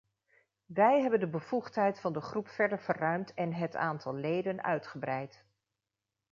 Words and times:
Wij 0.65 1.01
hebben 1.01 1.19
de 1.19 1.27
bevoegdheid 1.29 1.99
van 1.99 2.13
de 2.13 2.21
groep 2.21 2.47
verder 2.47 2.79
verruimd 2.79 3.33
en 3.33 3.53
het 3.53 3.75
aantal 3.75 4.15
leden 4.15 4.63
uitgebreid. 4.63 5.45